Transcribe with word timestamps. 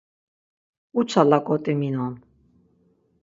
Uça 0.99 1.21
laǩot̆i 1.29 1.73
minon. 1.79 2.13